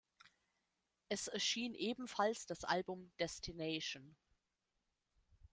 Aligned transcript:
Es 1.09 1.27
erschien 1.27 1.75
ebenfalls 1.75 2.47
das 2.47 2.63
Album 2.63 3.11
"Destination". 3.19 4.15